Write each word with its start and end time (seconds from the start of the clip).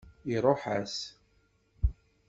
Iṛuḥ-as. 0.35 0.97